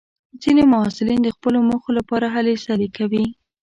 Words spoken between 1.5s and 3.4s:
موخو لپاره هلې ځلې کوي.